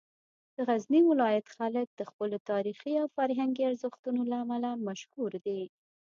د 0.55 0.57
غزني 0.67 1.01
ولایت 1.11 1.45
خلک 1.57 1.87
د 1.95 2.01
خپلو 2.09 2.37
تاریخي 2.49 2.93
او 3.01 3.07
فرهنګي 3.15 3.63
ارزښتونو 3.69 4.21
له 4.31 4.35
امله 4.43 4.71
مشهور 4.87 5.31
دي. 5.45 5.61